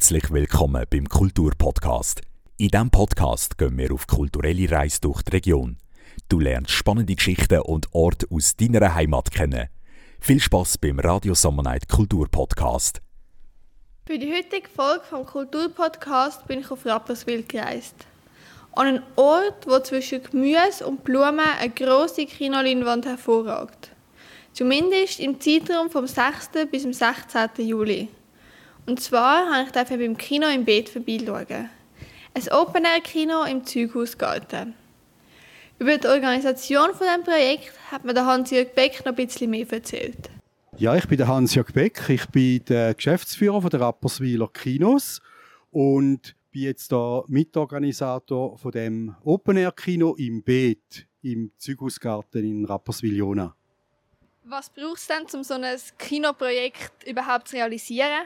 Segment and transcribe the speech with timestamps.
[0.00, 2.22] Herzlich willkommen beim Kulturpodcast.
[2.56, 5.76] In diesem Podcast gehen wir auf kulturelle Reise durch die Region.
[6.26, 9.68] Du lernst spannende Geschichten und Orte aus deiner Heimat kennen.
[10.18, 13.02] Viel Spaß beim Radio Summer Night Kulturpodcast.
[14.06, 18.06] Für die heutige Folge vom Kulturpodcast bin ich auf Rapperswil gereist.
[18.72, 23.90] An einen Ort, wo zwischen Gemüse und Blumen eine grosse Kinoleinwand hervorragt.
[24.54, 26.52] Zumindest im Zeitraum vom 6.
[26.70, 27.50] bis zum 16.
[27.58, 28.08] Juli.
[28.90, 31.70] Und zwar habe ich dafür beim Kino im Bett vorbeischauen.
[32.34, 34.74] Ein Open-Air-Kino im Zeughaus Galten.
[35.78, 40.28] Über die Organisation von diesem Projekt hat mir Hans-Jörg Beck noch ein bisschen mehr erzählt.
[40.76, 42.02] Ja, ich bin der Hans-Jörg Beck.
[42.08, 45.22] Ich bin der Geschäftsführer der Rapperswiler Kinos
[45.70, 53.54] und bin jetzt da Mitorganisator von dem Open-Air-Kino im Beet im Zeughausgarten in Rapperswil-Jona.
[54.46, 58.24] Was braucht es denn, um so ein Kinoprojekt überhaupt zu realisieren?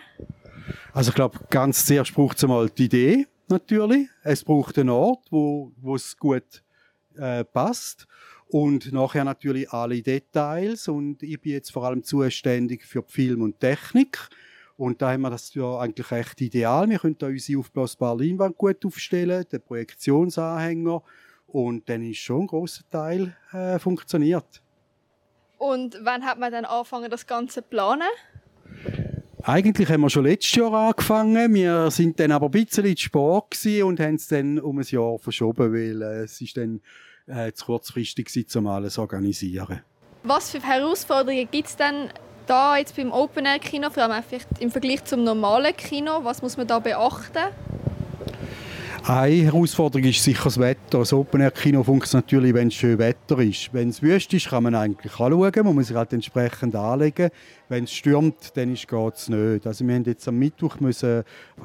[0.92, 4.08] Also ich glaube, ganz zuerst braucht es einmal die Idee natürlich.
[4.22, 6.62] Es braucht einen Ort, wo, es gut
[7.16, 8.06] äh, passt.
[8.48, 10.88] Und nachher natürlich alle Details.
[10.88, 14.28] Und ich bin jetzt vor allem zuständig für Film und Technik.
[14.76, 16.88] Und da haben wir das ja eigentlich recht ideal.
[16.88, 21.02] Wir können da unsere aufblasbare Leinwand gut aufstellen, den Projektionsanhänger.
[21.46, 24.62] Und dann ist schon ein grosser Teil äh, funktioniert.
[25.58, 28.08] Und wann hat man dann angefangen, das Ganze zu planen?
[29.46, 31.52] Eigentlich haben wir schon letztes Jahr angefangen.
[31.52, 35.18] Wir sind dann aber ein bisschen zu spät und haben es dann um ein Jahr
[35.18, 36.80] verschoben, weil äh, es ist dann
[37.26, 39.82] äh, zu kurzfristig war, um alles zu organisieren.
[40.22, 42.08] Was für Herausforderungen gibt es denn
[42.46, 44.24] da jetzt beim Open Air Kino, vor allem
[44.60, 46.20] im Vergleich zum normalen Kino?
[46.22, 47.52] Was muss man da beachten?
[49.06, 51.00] Eine Herausforderung ist sicher das Wetter.
[51.00, 53.68] Das Open-Air-Kino funktioniert natürlich, wenn es schön Wetter ist.
[53.74, 55.52] Wenn es wüst ist, kann man eigentlich anschauen.
[55.62, 57.28] Man muss sich halt entsprechend anlegen.
[57.68, 59.66] Wenn es stürmt, dann geht es nicht.
[59.66, 61.18] Also wir haben jetzt am Mittwoch müssen,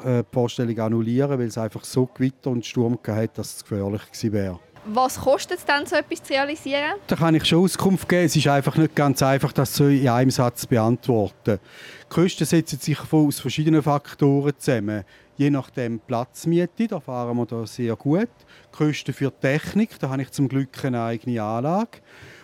[0.03, 4.01] äh, die Vorstellung annullieren, weil es einfach so Gewitter und Sturm hat, dass es gefährlich
[4.11, 4.59] gewesen wäre.
[4.87, 6.95] Was kostet es dann, so etwas zu realisieren?
[7.07, 8.25] Da kann ich schon Auskunft geben.
[8.25, 11.59] Es ist einfach nicht ganz einfach, das so in einem Satz zu beantworten.
[12.03, 15.05] Die Kosten setzen sich aus verschiedenen Faktoren zusammen
[15.39, 18.27] je nachdem Platzmiete, da fahren wir da sehr gut.
[18.73, 22.00] Kosten für Technik, da habe ich zum Glück eine eigene Anlage.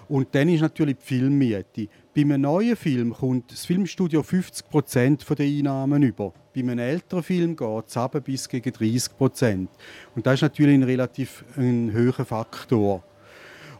[0.07, 1.89] Und dann ist natürlich die Filmmiete.
[2.15, 6.31] Bei einem neuen Film kommt das Filmstudio 50% der Einnahmen über.
[6.53, 9.67] Bei einem älteren Film geht es bis gegen 30%.
[10.15, 13.03] Und das ist natürlich ein relativ ein hoher Faktor.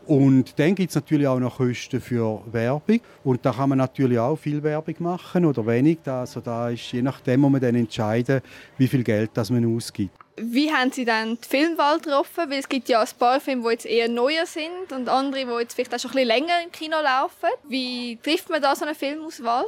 [0.08, 3.00] Und dann gibt es natürlich auch noch Kosten für Werbung.
[3.24, 6.00] Und da kann man natürlich auch viel Werbung machen oder wenig.
[6.06, 8.42] Also da ist je nachdem, wo man dann entscheiden,
[8.78, 10.16] wie viel Geld das man ausgibt.
[10.38, 12.50] Wie haben Sie dann die Filmwahl getroffen?
[12.50, 15.62] Weil es gibt ja ein paar Filme, die jetzt eher neuer sind und andere, die
[15.62, 17.50] jetzt vielleicht auch schon ein bisschen länger im Kino laufen.
[17.70, 19.66] Wie trifft man da so eine Filmauswahl?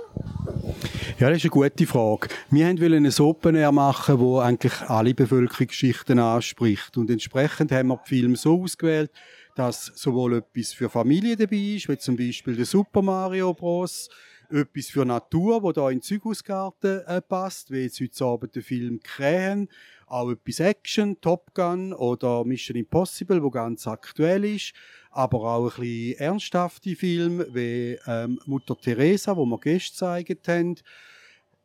[1.19, 2.27] Ja, das ist eine gute Frage.
[2.51, 6.97] Wir wollten ein Open Air machen, wo eigentlich alle Bevölkerungsschichten anspricht.
[6.97, 9.09] Und entsprechend haben wir die Filme so ausgewählt,
[9.57, 14.07] dass sowohl etwas für Familie dabei ist, wie zum Beispiel der Super Mario Bros.,
[14.49, 18.63] etwas für Natur, wo da in den Zeughausgarten äh, passt, wie jetzt heute Abend der
[18.63, 19.67] Film Krähen,
[20.05, 24.73] auch etwas Action, Top Gun oder Mission Impossible, wo ganz aktuell ist,
[25.11, 30.75] aber auch ein bisschen ernsthafte Filme wie ähm, Mutter Teresa, wo wir Gäste gezeigt haben,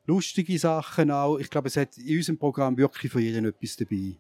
[0.07, 1.39] lustige Sachen auch.
[1.39, 4.17] Ich glaube, es hat in unserem Programm wirklich für jeden etwas dabei.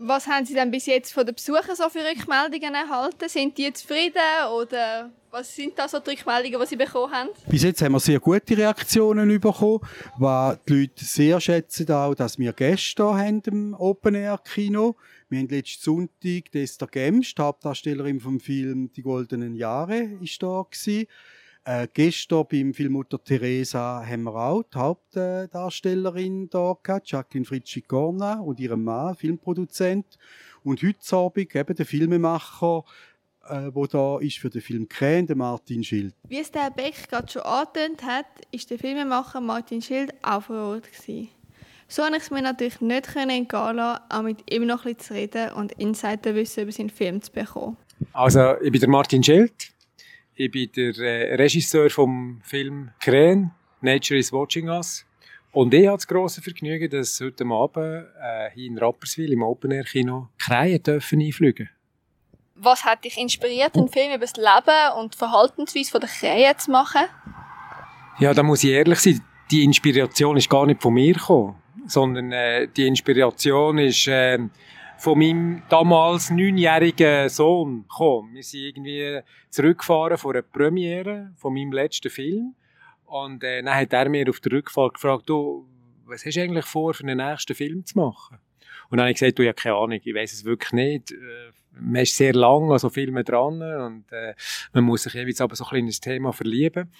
[0.00, 3.28] Was haben Sie denn bis jetzt von den Besuchern so für Rückmeldungen erhalten?
[3.28, 4.22] Sind die zufrieden
[4.56, 7.30] oder was sind da so die Rückmeldungen, die Sie bekommen haben?
[7.48, 9.80] Bis jetzt haben wir sehr gute Reaktionen bekommen,
[10.16, 14.94] was die Leute sehr schätzen auch, dass wir Gäste hier haben im Open Air Kino.
[15.28, 21.06] Wir haben letzten Sonntag Esther Gemst, Hauptdarstellerin vom Film Die goldenen Jahre, ist da gewesen.
[21.68, 28.40] Äh, gestern beim Film Mutter Teresa haben wir auch die Hauptdarstellerin da gehabt, Jacqueline Fritschi-Corna
[28.40, 30.06] und ihren Mann, Filmproduzent.
[30.64, 32.84] Und heute Abend eben der Filmemacher,
[33.50, 36.14] äh, wo da ist für den Film Krähen, der Martin Schild.
[36.26, 40.44] Wie es der Herr Beck gerade schon angetönt hat, ist der Filmemacher Martin Schild auch
[40.44, 41.28] vor Ort gewesen.
[41.86, 45.00] So konnte ich es mir natürlich nicht entgehen lassen, auch mit ihm noch ein bisschen
[45.00, 47.76] zu reden und Insiderwissen über seinen Film zu bekommen.
[48.14, 49.52] Also, ich bin der Martin Schild.
[50.40, 53.50] Ich bin der äh, Regisseur vom Film Krähen,
[53.80, 55.04] Nature is Watching Us.
[55.50, 59.72] Und ich habe das grosse Vergnügen, dass heute Abend äh, hier in Rapperswil im Open
[59.72, 61.68] Air Kino Krähen dürfen einfliegen.
[62.54, 66.70] Was hat dich inspiriert, einen Film über das Leben und die Verhaltensweise der Krähen zu
[66.70, 67.02] machen?
[68.20, 69.20] Ja, da muss ich ehrlich sein,
[69.50, 71.56] die Inspiration ist gar nicht von mir gekommen,
[71.88, 74.38] sondern äh, die Inspiration ist äh,
[74.98, 78.34] von meinem damals neunjährigen Sohn gekommen.
[78.34, 82.54] Wir sind irgendwie zurückgefahren von einer Premiere von meinem letzten Film.
[83.06, 85.66] Und äh, dann hat er mir auf der Rückfahrt gefragt, du,
[86.04, 88.38] was hast du eigentlich vor, für den nächsten Film zu machen?
[88.90, 91.12] Und dann habe ich gesagt, du, ja keine Ahnung, ich weiß es wirklich nicht.
[91.12, 94.34] Äh, man ist sehr lang an so Filmen dran und äh,
[94.72, 96.90] man muss sich jeweils aber so ein kleines Thema verlieben.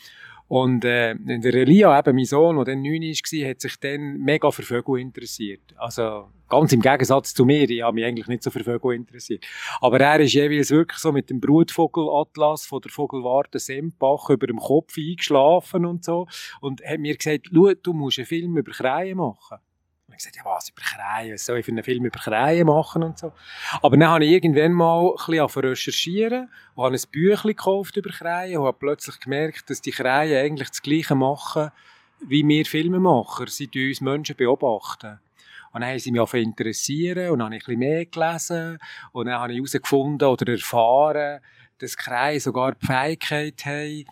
[0.49, 4.51] Und äh, der Elia, eben mein Sohn, der dann neun war, hat sich dann mega
[4.51, 5.75] für Vögel interessiert.
[5.77, 9.45] Also ganz im Gegensatz zu mir, ich habe mich eigentlich nicht so für Vögel interessiert.
[9.83, 14.59] Aber er ist jeweils wirklich so mit dem Brutvogelatlas von der Vogelwarte Sempach über dem
[14.59, 16.27] Kopf eingeschlafen und so.
[16.63, 19.59] Und hat mir gesagt, schau, du musst einen Film über Kreien machen.
[20.19, 23.05] Ich gesagt, ja was, über Kreien, was soll ich für einen Film über Kreien machen
[23.05, 23.33] und so.
[23.81, 28.11] Aber dann habe ich irgendwann mal ein bisschen recherchieren und habe ein Büchlein gekauft über
[28.11, 31.71] Kreien und habe plötzlich gemerkt, dass die Kreien eigentlich das Gleiche machen,
[32.27, 33.47] wie wir Filmemacher.
[33.47, 35.21] Sie uns Menschen beobachten.
[35.73, 38.79] Und dann haben sie mich auch interessieren und dann habe ich ein bisschen mehr gelesen
[39.13, 41.41] und dann habe ich herausgefunden oder erfahren,
[41.79, 44.05] dass Kreie sogar die Fähigkeit haben,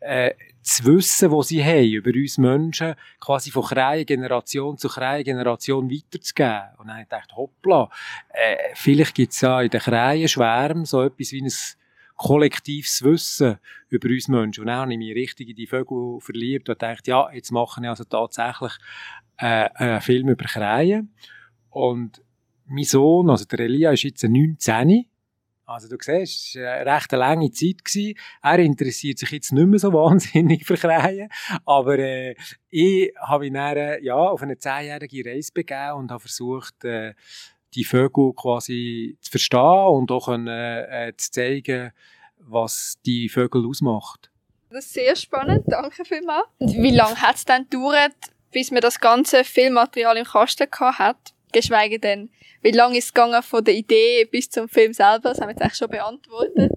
[0.00, 6.76] äh, zu wissen, was sie haben über uns Menschen, quasi von Krähengeneration zu Krähengeneration weiterzugeben.
[6.78, 7.90] Und dann habe ich gedacht, hoppla,
[8.28, 11.52] äh, vielleicht gibt es ja in den Krähenschwärmen so etwas wie ein
[12.16, 14.60] kollektives Wissen über uns Menschen.
[14.62, 17.80] Und dann habe ich mich richtig in die Vögel verliebt und dachte, ja, jetzt mache
[17.82, 18.72] ich also tatsächlich
[19.38, 21.12] äh, einen Film über Krähen.
[21.70, 22.22] Und
[22.66, 25.06] mein Sohn, also der Elia, ist jetzt 19
[25.64, 27.84] also du siehst, es war eine recht lange Zeit.
[27.84, 28.18] Gewesen.
[28.42, 31.28] Er interessiert sich jetzt nicht mehr so wahnsinnig für Krähen,
[31.64, 32.34] aber äh,
[32.70, 37.14] ich habe ihn dann, äh, ja, auf eine zehnjährige Reise begeben und habe versucht, äh,
[37.74, 41.92] die Vögel quasi zu verstehen und auch können, äh, zu zeigen,
[42.38, 44.30] was die Vögel ausmacht.
[44.70, 46.46] Das ist sehr spannend, danke vielmals.
[46.58, 48.14] Wie lange hat es dann gedauert,
[48.50, 51.34] bis man das ganze Filmmaterial im Kasten hat?
[51.52, 52.30] Geschweige denn,
[52.62, 55.30] wie lange ist es gegangen von der Idee bis zum Film selber?
[55.30, 56.72] Das haben wir jetzt eigentlich schon beantwortet.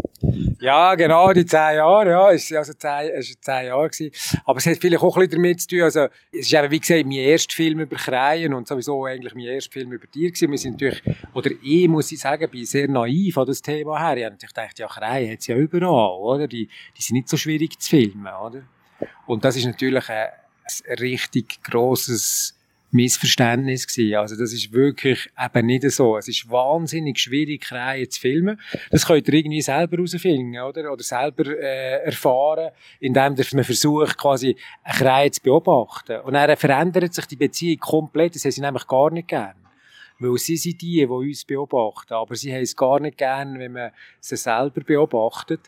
[0.59, 4.11] Ja, genau, die zehn Jahre, ja, war also zehn, es zehn Jahre gewesen.
[4.45, 6.79] Aber es hat vielleicht auch ein bisschen damit zu tun, also, es ist eben, wie
[6.79, 10.51] gesagt, mein erster Film über Kreien und sowieso eigentlich mein erster Film über Tiere gewesen.
[10.51, 14.17] Wir sind natürlich, oder ich muss ich sagen, bin sehr naiv an das Thema her.
[14.17, 16.47] Ich habe natürlich gedacht, ja, Kreien hat es ja überall, oder?
[16.47, 16.67] Die,
[16.97, 18.63] die sind nicht so schwierig zu filmen, oder?
[19.27, 20.29] Und das ist natürlich ein,
[20.87, 22.54] ein richtig grosses,
[22.95, 24.15] Missverständnis gewesen.
[24.15, 26.17] Also das ist wirklich eben nicht so.
[26.17, 28.59] Es ist wahnsinnig schwierig, Krähen zu filmen.
[28.89, 30.91] Das könnt ihr irgendwie selber herausfinden, oder?
[30.91, 36.21] Oder selber äh, erfahren, indem man versucht, quasi eine Krähe zu beobachten.
[36.21, 38.35] Und dann verändert sich die Beziehung komplett.
[38.35, 39.55] Das haben sie nämlich gar nicht gern.
[40.19, 42.13] Weil sie sind die, die uns beobachten.
[42.13, 45.61] Aber sie haben es gar nicht gern, wenn man sie selber beobachtet.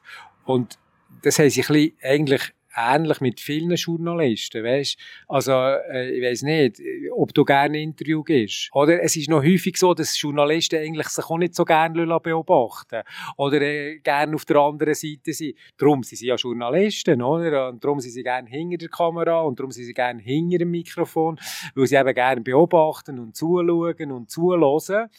[0.45, 0.79] Und
[1.21, 4.97] das haben sie ein bisschen eigentlich ähnlich mit vielen Journalisten, weißt?
[5.27, 6.81] Also, äh, ich weiß nicht,
[7.15, 8.69] ob du gerne ein Interview gibst.
[8.73, 13.01] Oder es ist noch häufig so, dass Journalisten eigentlich sich auch nicht so gerne beobachten
[13.37, 15.55] oder äh, gerne auf der anderen Seite sind.
[15.77, 17.69] Darum sind sie ja Journalisten, oder?
[17.69, 20.71] Und darum sind sie gerne hinter der Kamera und darum sind sie gerne hinter dem
[20.71, 21.39] Mikrofon,
[21.75, 25.09] weil sie eben gerne beobachten und zuschauen und zuhören.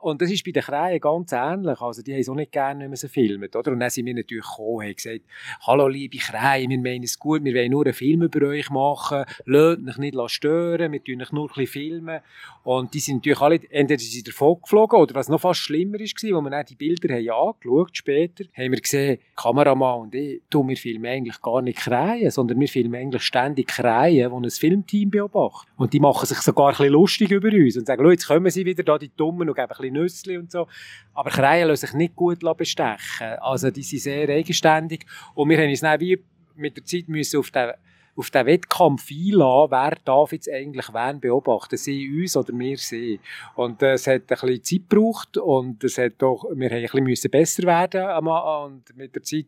[0.00, 1.80] Und das ist bei den Krähen ganz ähnlich.
[1.80, 3.72] Also, die haben es auch nicht gerne, wenn man sie filmt, oder?
[3.72, 5.20] Und dann sind wir natürlich gekommen, haben gesagt,
[5.66, 9.24] hallo liebe Krähe, wir meinen es gut, wir wollen nur einen Film über euch machen,
[9.44, 12.20] lasst euch nicht stören, wir tun euch nur ein bisschen filmen.
[12.62, 15.98] Und die sind natürlich alle, entweder sind sie davon geflogen, oder was noch fast schlimmer
[15.98, 20.42] war, als wir dann die Bilder haben angeschaut später, haben wir gesehen, Kameramann und ich,
[20.50, 24.50] du, wir filmen eigentlich gar nicht Krähen, sondern wir filmen eigentlich ständig Krähen, die ein
[24.50, 25.70] Filmteam beobachten.
[25.76, 28.64] Und die machen sich sogar ein bisschen lustig über uns und sagen, jetzt kommen sie
[28.64, 30.66] wieder da, die Dummen, und geben ein bisschen Nüsse und so.
[31.14, 33.38] Aber Krähen lassen sich nicht gut bestechen.
[33.40, 36.22] Also die sind sehr eigenständig und wir haben uns dann wie
[36.56, 37.72] mit der Zeit müssen auf den,
[38.16, 43.20] auf den Wettkampf einlassen, wer darf jetzt eigentlich wen beobachten, sie uns oder wir sie.
[43.54, 47.30] Und es hat ein bisschen Zeit gebraucht und es hat auch, wir haben ein bisschen
[47.30, 49.46] besser werden und mit der Zeit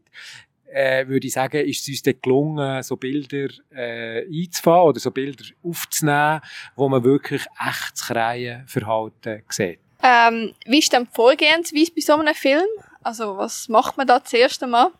[0.72, 5.10] äh, würde ich sagen, ist es uns dann gelungen, so Bilder äh, einzufahren oder so
[5.10, 6.40] Bilder aufzunehmen,
[6.76, 9.80] wo man wirklich echtes Krähenverhalten sieht.
[10.02, 12.66] Ähm, wie ist dann die Vorgehensweise bei so einem Film?
[13.02, 14.90] Also was macht man da das erste Mal?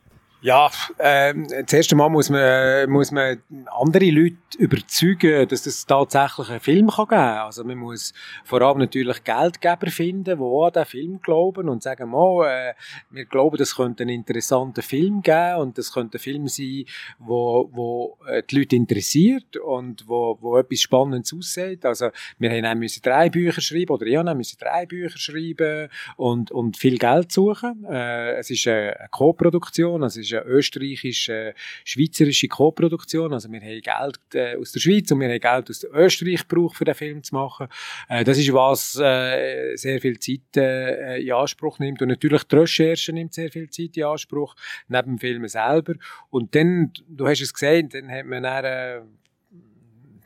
[0.42, 3.42] Ja, ähm, das erste Mal muss man, muss man
[3.78, 7.38] andere Leute überzeugen, dass es tatsächlich einen Film kann geben kann.
[7.40, 12.09] Also man muss vor allem natürlich Geldgeber finden, die an diesen Film glauben und sagen,
[12.09, 12.75] mal, äh,
[13.11, 16.87] wir glauben, das könnte einen interessanten Film geben und das könnte ein Film sein,
[17.18, 21.85] wo, wo äh, die Leute interessiert und wo, wo etwas Spannendes aussieht.
[21.85, 26.78] Also wir haben müssen drei Bücher schreiben oder ich müssen drei Bücher schreiben und, und
[26.78, 27.85] viel Geld suchen.
[27.85, 33.32] Äh, es ist eine Co-Produktion, also ist eine österreichisch-schweizerische Co-Produktion.
[33.32, 36.76] Also wir haben Geld äh, aus der Schweiz und wir haben Geld aus Österreich gebraucht,
[36.76, 37.68] für den Film zu machen.
[38.08, 42.02] Äh, das ist was äh, sehr viel Zeit in Anspruch nimmt.
[42.02, 44.54] Und natürlich die Recherche nimmt sehr viel Zeit in Anspruch,
[44.88, 45.94] neben dem Film selber.
[46.30, 49.08] Und dann, du hast es gesehen, dann hat man dann,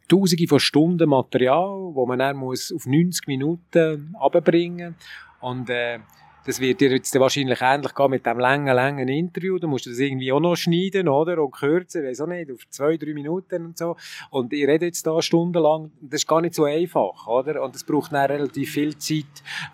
[0.06, 4.96] Tausende von Stunden Material, wo man dann muss auf 90 Minuten abbringen
[5.40, 5.98] und äh,
[6.46, 9.58] das wird dir jetzt wahrscheinlich ähnlich gehen mit dem langen, langen Interview.
[9.58, 11.42] Du musst das irgendwie auch noch schneiden, oder?
[11.42, 13.96] Und kürzen, weiß auch nicht, auf zwei, drei Minuten und so.
[14.30, 15.90] Und ich rede jetzt da stundenlang.
[16.00, 17.62] Das ist gar nicht so einfach, oder?
[17.62, 19.24] Und es braucht dann relativ viel Zeit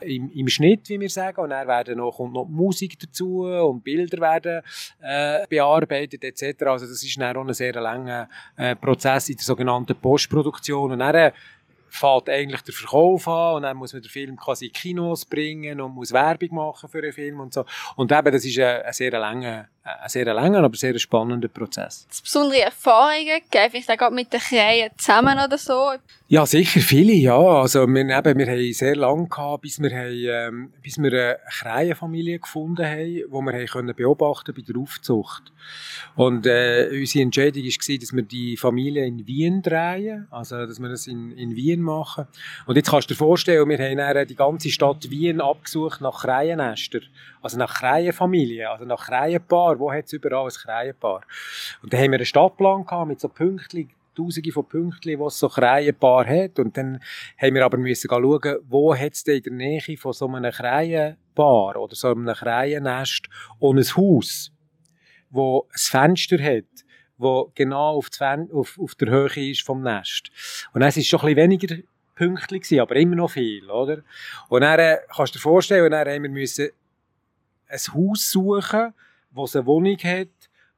[0.00, 1.40] im, im Schnitt, wie wir sagen.
[1.40, 4.62] Und dann werden noch, kommt noch Musik dazu und Bilder werden
[5.00, 6.62] äh, bearbeitet, etc.
[6.66, 10.92] Also das ist dann auch ein sehr langer äh, Prozess in der sogenannten Postproduktion.
[10.92, 11.32] Und dann
[11.90, 15.80] fällt eigentlich der Verkauf an und dann muss man den Film quasi in Kinos bringen
[15.80, 17.64] und muss Werbung machen für den Film und so.
[17.96, 22.06] Und eben, das ist ein, ein sehr langer, ein sehr langer, aber sehr spannender Prozess.
[22.10, 25.92] Es besondere Erfahrungen gegeben, vielleicht auch gerade mit den Kreien zusammen oder so?
[26.28, 27.36] Ja, sicher viele, ja.
[27.36, 31.38] Also wir, eben, wir haben sehr lange gehabt, bis wir, haben, ähm, bis wir eine
[31.58, 35.50] Kreienfamilie gefunden haben, die wir haben können beobachten bei der Aufzucht.
[36.14, 40.88] Und äh, unsere Entscheidung war, dass wir die Familie in Wien drehen, also dass wir
[40.88, 42.26] das in, in Wien machen.
[42.66, 46.22] Und jetzt kannst du dir vorstellen, wir haben dann die ganze Stadt Wien abgesucht nach
[46.22, 47.00] Kreiennester,
[47.42, 49.04] also nach Kreienfamilien, also nach
[49.70, 49.78] Kreienpaar.
[49.78, 51.22] Wo hat es überall ein Kreienpaar?
[51.82, 55.38] Und dann haben wir einen Stadtplan gehabt mit so Pünktchen, Tausende von Pünktchen, die es
[55.38, 56.58] so Kreienpaar hat.
[56.58, 57.00] Und dann
[57.40, 61.76] haben wir aber müssen schauen, wo hat es in der Nähe von so einem Kreienpaar
[61.76, 64.52] oder so einem Kreiennest und ein Haus,
[65.30, 66.64] wo ein Fenster hat,
[67.18, 68.08] wo genau auf,
[68.52, 70.30] auf, auf der Höhe ist vom Nest.
[70.72, 71.76] Und es ist schon ein weniger
[72.16, 74.02] Pünktchen gewesen, aber immer noch viel, oder?
[74.48, 76.70] Und dann äh, kannst du dir vorstellen, dann haben wir müssen
[77.70, 78.92] ein Haus suchen,
[79.30, 80.28] wo es eine Wohnung hat,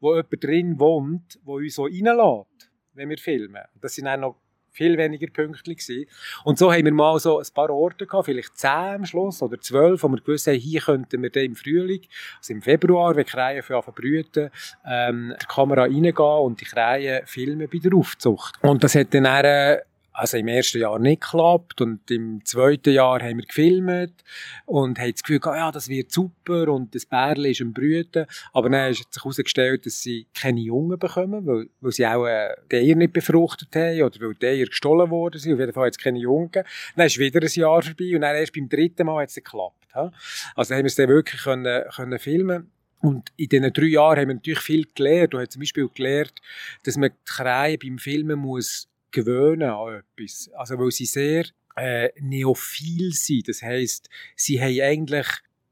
[0.00, 3.62] wo jemand drin wohnt, wo uns so reinlässt wenn wir filmen.
[3.80, 4.36] Das sind auch noch
[4.72, 6.08] viel weniger pünktlich gewesen.
[6.44, 9.60] Und so haben wir mal so ein paar Orte gehabt, vielleicht zehn am Schluss oder
[9.60, 12.02] zwölf, wo wir gewusst haben, hier könnten wir dann im Frühling,
[12.38, 14.50] also im Februar, wenn die Krähen für brüten,
[14.86, 18.58] ähm, die Kamera reingehen und die Krähen filmen bei der Aufzucht.
[18.62, 19.78] Und das hat dann äh,
[20.12, 24.24] also im ersten Jahr nicht geklappt und im zweiten Jahr haben wir gefilmt
[24.66, 28.26] und haben das Gefühl gehabt, ja, das wird super und das Bärli ist am Brüten.
[28.52, 32.54] Aber dann hat sich herausgestellt, dass sie keine Jungen bekommen, weil, weil sie auch äh,
[32.70, 35.54] die Eier nicht befruchtet haben oder weil die Eier gestohlen worden sind.
[35.54, 36.50] Auf jeden Fall hat es keine Jungen.
[36.52, 39.94] Dann ist wieder ein Jahr vorbei und dann erst beim dritten Mal hat es geklappt.
[39.94, 40.12] Ha?
[40.54, 42.70] Also haben wir es dann wirklich können, können filmen
[43.02, 45.34] und in diesen drei Jahren haben wir natürlich viel gelernt.
[45.34, 46.34] Du hast zum Beispiel gelernt,
[46.84, 50.50] dass man die Krähe beim Filmen muss gewöhnen an etwas.
[50.54, 51.44] Also, weil sie sehr
[51.76, 53.48] äh, neophil sind.
[53.48, 55.26] Das heisst, sie haben eigentlich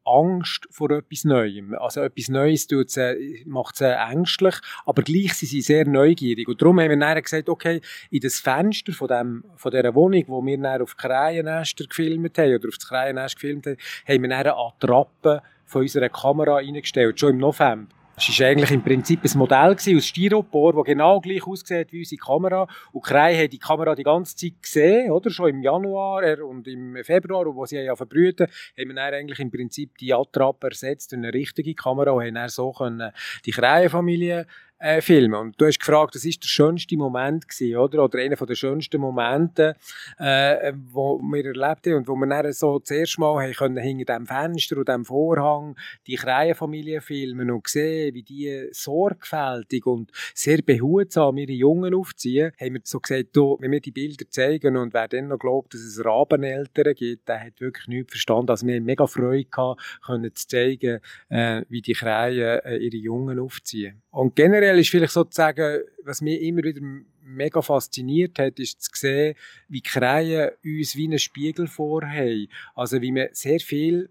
[0.04, 1.74] Angst vor etwas Neuem.
[1.74, 4.56] Also etwas Neues tut sie, macht sie ängstlich,
[4.86, 6.48] aber gleich sind sie sehr neugierig.
[6.48, 7.80] Und darum haben wir dann gesagt, okay,
[8.10, 12.54] in das Fenster von, dem, von dieser Wohnung, wo wir dann auf Krähennester gefilmt haben,
[12.54, 13.76] oder auf das Krähennest gefilmt haben,
[14.08, 17.94] haben wir dann eine Attrappe von unserer Kamera eingestellt, schon im November.
[18.28, 22.20] Es war eigentlich im Prinzip ein Modell aus Styropor, das genau gleich aussieht wie unsere
[22.20, 22.68] Kamera.
[22.92, 25.30] Und Krei hat die Kamera die ganze Zeit gesehen, oder?
[25.30, 28.46] Schon im Januar und im Februar, wo sie ja verbrüten,
[28.78, 32.34] haben wir dann eigentlich im Prinzip die Attrappe ersetzt durch eine richtige Kamera und haben
[32.34, 33.10] dann so können
[33.46, 34.46] die Kreienfamilie
[34.80, 35.34] äh, filmen.
[35.34, 38.04] Und du hast gefragt, das ist der schönste Moment gewesen, oder?
[38.04, 39.76] Oder einer der schönsten Momente,
[40.18, 43.76] äh, wo wir erlebt haben und wo wir dann so das erste Mal haben können,
[43.76, 50.10] hinter dem Fenster und dem Vorhang die Kreienfamilie filmen und sehen, wie die sorgfältig und
[50.34, 54.76] sehr behutsam ihre Jungen aufziehen, haben wir so gesagt, du, wenn wir die Bilder zeigen
[54.76, 58.50] und wer dann noch glaubt, dass es Rabeneltern gibt, der hat wirklich nichts verstanden.
[58.50, 62.96] Also wir haben mega Freude gehabt, können zu zeigen, äh, wie die Kreien äh, ihre
[62.96, 64.02] Jungen aufziehen.
[64.10, 66.80] Und generell ist vielleicht sozusagen, was mich immer wieder
[67.22, 69.36] mega fasziniert hat, ist zu sehen,
[69.68, 72.48] wie Krähen uns wie einen Spiegel vorhaben.
[72.74, 74.10] Also wie man sehr viel,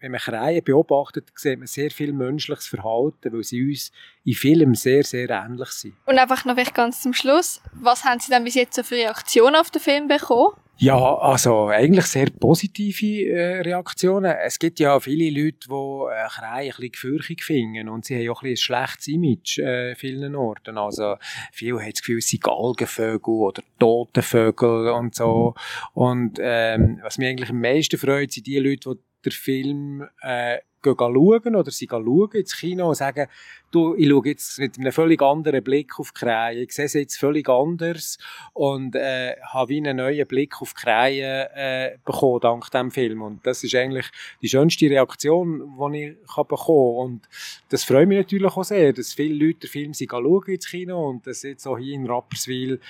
[0.00, 3.92] wenn man Krähen beobachtet, sieht man sehr viel menschliches Verhalten, weil sie uns
[4.24, 5.94] in vielem sehr, sehr ähnlich sind.
[6.06, 9.56] Und einfach noch ganz zum Schluss, was haben Sie dann bis jetzt so für Reaktionen
[9.56, 10.54] auf den Film bekommen?
[10.76, 14.34] Ja, also eigentlich sehr positive äh, Reaktionen.
[14.44, 18.30] Es gibt ja viele Leute, die äh, Kreie ein bisschen gefürchtig finden und sie haben
[18.30, 20.76] auch ein, ein schlechtes Image äh, vielen Orten.
[20.76, 21.16] Also
[21.52, 25.54] viele haben das Gefühl, es sind Galgenvögel oder Totenvögel und so.
[25.92, 30.58] Und ähm, was mich eigentlich am meisten freut, sind die Leute, die den Film äh,
[30.92, 33.26] gehen schauen oder sie schauen ins Kino und sagen,
[33.70, 36.62] du, ich schaue jetzt mit einem völlig anderen Blick auf Krähen.
[36.62, 38.18] Ich sehe sie jetzt völlig anders
[38.52, 43.22] und äh, habe wie einen neuen Blick auf Krähen äh, bekommen dank diesem Film.
[43.22, 44.06] Und das ist eigentlich
[44.42, 47.06] die schönste Reaktion, die ich kann bekommen kann.
[47.06, 47.28] Und
[47.70, 51.08] das freut mich natürlich auch sehr, dass viele Leute den Film sie schauen ins Kino
[51.08, 52.80] und dass jetzt auch hier in Rapperswil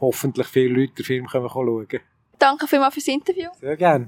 [0.00, 2.04] hoffentlich viele Leute den Film können schauen können.
[2.38, 3.50] Danke vielmals fürs Interview.
[3.60, 4.06] Sehr gerne.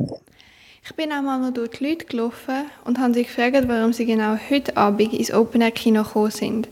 [0.84, 4.36] Ich bin einmal noch durch die Leute gelaufen und habe sie gefragt, warum sie genau
[4.50, 6.68] heute Abend ins Open Air Kino gekommen sind.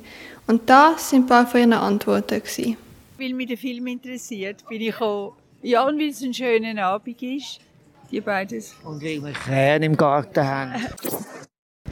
[0.48, 2.40] Und das sind ein paar von ihren Antworten.
[2.40, 2.76] Gewesen.
[3.18, 5.34] Weil mich der Film interessiert, bin ich gekommen.
[5.62, 7.60] Ja, und weil es ein schöner Abend ist.
[8.10, 8.74] Die beides.
[8.82, 10.86] Und weil wir Krähen im Garten haben.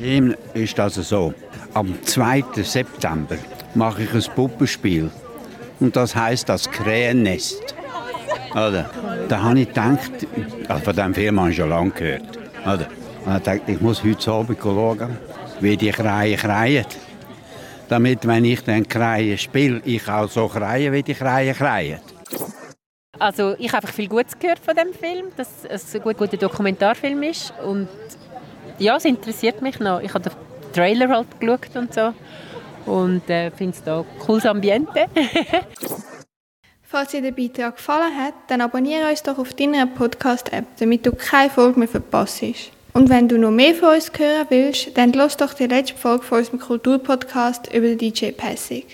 [0.01, 1.33] Ihm ist also so,
[1.75, 2.43] am 2.
[2.65, 3.39] September
[3.77, 5.09] mache ich ein Puppenspiel.
[5.79, 7.78] Und das heißt das Krähennest.
[8.53, 8.91] Oder?
[9.29, 10.11] Da habe ich gedacht,
[10.69, 12.39] also von diesem Film habe ich schon lange gehört.
[12.63, 12.87] Oder?
[13.25, 15.19] Und ich dachte, ich muss heute Abend schauen,
[15.61, 16.87] wie die Krähen kreien.
[17.89, 22.01] Damit, wenn ich dann Krähen spiele, ich auch so kreie, wie die Krähen kreien.
[23.19, 27.23] Also ich habe viel Gutes gehört von dem Film, dass es ein gut, guter Dokumentarfilm
[27.25, 27.89] ist und
[28.79, 30.01] ja, es interessiert mich noch.
[30.01, 32.13] Ich habe den Trailer halt geschaut und so
[32.87, 35.07] und äh, finde es da cooles Ambiente.
[36.91, 41.13] Falls dir der Beitrag gefallen hat, dann abonniere uns doch auf deiner Podcast-App, damit du
[41.13, 42.43] keine Folge mehr verpasst.
[42.95, 46.25] Und wenn du noch mehr von uns hören willst, dann lass doch die letzte Folge
[46.25, 48.87] von unserem Kulturpodcast über den DJ Passig.